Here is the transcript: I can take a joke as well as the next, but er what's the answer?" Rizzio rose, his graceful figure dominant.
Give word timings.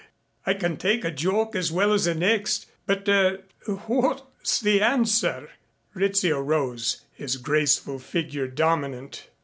I 0.47 0.55
can 0.55 0.77
take 0.77 1.05
a 1.05 1.11
joke 1.11 1.55
as 1.55 1.71
well 1.71 1.93
as 1.93 2.05
the 2.05 2.15
next, 2.15 2.65
but 2.87 3.07
er 3.07 3.43
what's 3.85 4.59
the 4.59 4.81
answer?" 4.81 5.47
Rizzio 5.93 6.39
rose, 6.41 7.01
his 7.13 7.37
graceful 7.37 7.99
figure 7.99 8.47
dominant. 8.47 9.27